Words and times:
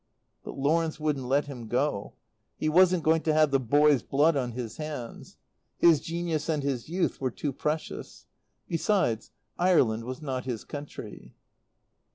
But 0.43 0.57
Lawrence 0.57 0.99
wouldn't 0.99 1.27
let 1.27 1.45
him 1.45 1.67
go. 1.67 2.15
He 2.57 2.69
wasn't 2.69 3.03
going 3.03 3.21
to 3.21 3.33
have 3.35 3.51
the 3.51 3.59
boy's 3.59 4.01
blood 4.01 4.35
on 4.35 4.53
his 4.53 4.77
hands. 4.77 5.37
His 5.77 5.99
genius 5.99 6.49
and 6.49 6.63
his 6.63 6.89
youth 6.89 7.21
were 7.21 7.29
too 7.29 7.53
precious. 7.53 8.25
Besides, 8.67 9.29
Ireland 9.59 10.05
was 10.05 10.19
not 10.19 10.45
his 10.45 10.63
country. 10.63 11.35